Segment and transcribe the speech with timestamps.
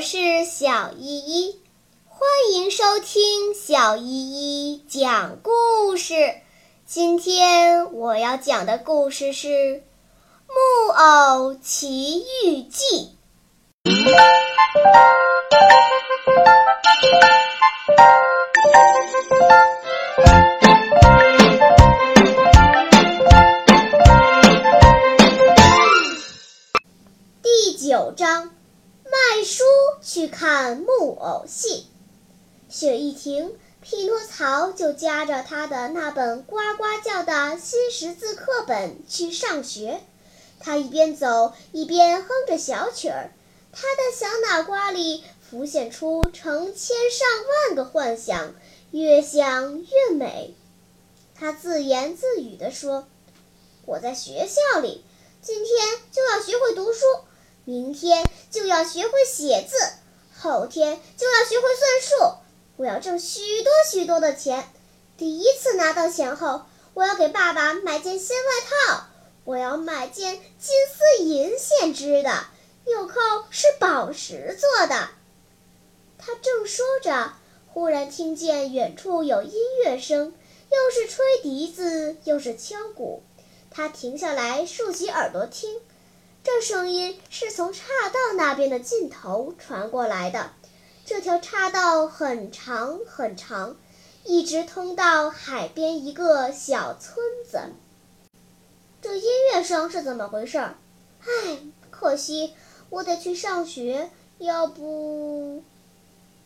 [0.00, 1.60] 我是小依依，
[2.06, 6.36] 欢迎收听小依依讲故事。
[6.86, 9.48] 今天我要讲的故事是
[10.46, 13.10] 《木偶奇遇记》
[27.42, 28.59] 第九章。
[29.10, 29.64] 卖书
[30.00, 31.86] 去看木偶戏，
[32.68, 40.00] 雪一停，匹诺曹就夹着他的那本呱呱叫的新识字课本去上学。
[40.60, 43.32] 他一边走一边哼着小曲儿，
[43.72, 47.28] 他的小脑瓜里浮现出成千上
[47.68, 48.54] 万个幻想，
[48.92, 50.54] 越想越美。
[51.34, 53.08] 他自言自语地说
[53.86, 55.02] ：“我在学校里，
[55.42, 55.68] 今天
[56.12, 57.00] 就要学会读书。”
[57.64, 59.76] 明天就要学会写字，
[60.36, 62.36] 后天就要学会算数。
[62.76, 64.68] 我要挣许多许多的钱。
[65.16, 66.62] 第一次拿到钱后，
[66.94, 69.04] 我要给爸爸买件新外套。
[69.44, 72.46] 我要买件金丝银线织的，
[72.84, 73.14] 纽扣
[73.50, 75.08] 是宝石做的。
[76.18, 77.34] 他正说着，
[77.68, 80.34] 忽然听见远处有音乐声，
[80.70, 83.22] 又是吹笛子，又是敲鼓。
[83.70, 85.80] 他停下来，竖起耳朵听。
[86.42, 90.50] 这声音是从岔道那边的尽头传过来的。
[91.04, 93.76] 这条岔道很长很长，
[94.24, 97.60] 一直通到海边一个小村子。
[99.02, 100.58] 这音乐声是怎么回事？
[100.58, 101.58] 唉，
[101.90, 102.54] 可惜
[102.88, 104.10] 我得去上学。
[104.38, 105.62] 要不……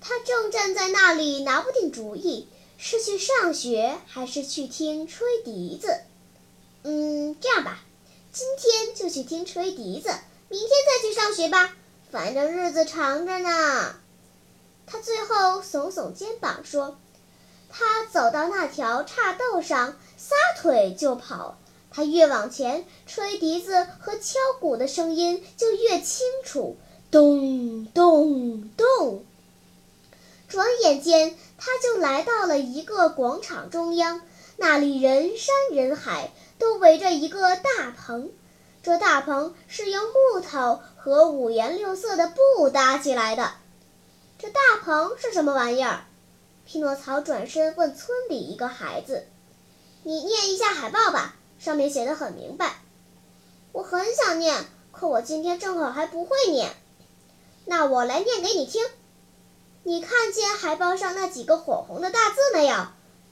[0.00, 6.02] 他正站在那里拿不定主意，是去上学还是去听吹笛子？
[6.82, 7.82] 嗯，这样吧。
[8.32, 10.10] 今天就去听吹笛子，
[10.48, 11.74] 明天再去上学吧。
[12.10, 13.94] 反正日子长着呢。
[14.86, 16.98] 他最后耸耸肩膀说
[17.68, 21.58] ：“他走到那条岔道上，撒腿就跑。
[21.90, 26.76] 他越往前，吹笛子和敲鼓的声音就越清楚，
[27.10, 29.24] 咚咚咚。
[30.48, 34.22] 转眼间，他就来到了一个广场中央，
[34.58, 38.32] 那里人山人海。”都围着一个大棚，
[38.82, 43.52] 这大棚是用木头和五颜六色的布搭起来的。
[44.40, 46.04] 这大棚是什么玩意儿？
[46.66, 49.28] 匹诺曹转身问村里一个孩子
[50.02, 52.80] ：“你念一下海报吧，上面写的很明白。”
[53.70, 56.72] 我很想念，可我今天正好还不会念。
[57.66, 58.84] 那我来念给你听。
[59.84, 62.74] 你看见海报上那几个火红的大字没有？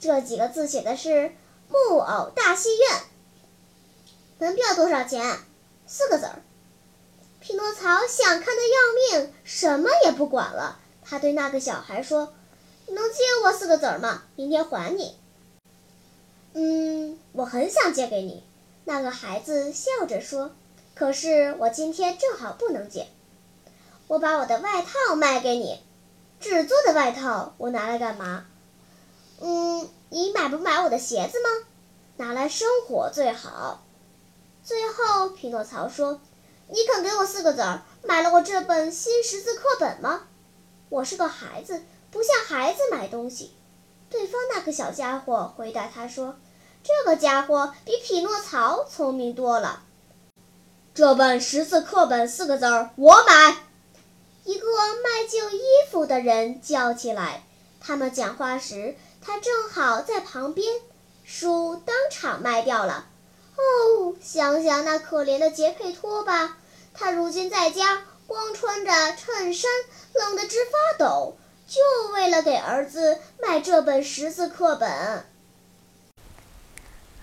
[0.00, 1.32] 这几个字写的是
[1.68, 3.00] “木偶大戏院”。
[4.38, 5.38] 门票多少钱？
[5.86, 6.42] 四个子儿。
[7.40, 8.62] 匹诺曹想看的
[9.12, 10.78] 要命，什么也不管了。
[11.02, 12.34] 他对那个小孩说
[12.86, 14.22] ：“你能借我四个子儿吗？
[14.36, 15.16] 明天还你。
[16.54, 18.42] ”“嗯，我很想借给你。”
[18.84, 20.52] 那个孩子笑着说。
[20.94, 23.08] “可是我今天正好不能借。
[24.06, 25.80] 我把我的外套卖给你，
[26.40, 28.46] 纸做的外套，我拿来干嘛？
[29.40, 31.48] 嗯，你买不买我的鞋子吗？
[32.16, 33.82] 拿来生火最好。”
[34.64, 36.20] 最后，匹诺曹说
[36.68, 40.22] ：“你肯给我四个子儿，买了我这本新识字课本吗？”
[40.88, 43.52] 我是个孩子，不像孩子买东西。
[44.08, 46.36] 对方那个小家伙回答他说
[46.84, 49.82] ：“这个家伙比匹诺曹聪明多了。”
[50.94, 53.56] 这本识字课本四个字儿，我买。
[54.44, 54.66] 一个
[55.02, 57.44] 卖旧衣服的人叫起来。
[57.86, 60.66] 他们讲话时，他正好在旁边，
[61.22, 63.04] 书当场卖掉了。
[63.56, 66.56] 哦，想想那可怜的杰佩托吧，
[66.94, 69.70] 他如今在家光穿着衬衫，
[70.14, 71.36] 冷得直发抖，
[71.68, 71.80] 就
[72.14, 75.26] 为了给儿子买这本识字课本。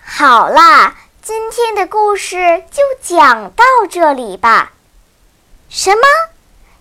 [0.00, 4.72] 好啦，今天的故事就讲到这里吧。
[5.68, 6.02] 什么？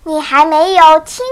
[0.03, 1.25] 你还没有听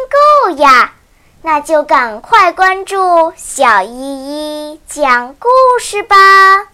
[0.45, 0.95] 够呀？
[1.41, 5.47] 那就赶快关注小依依讲故
[5.79, 6.68] 事吧。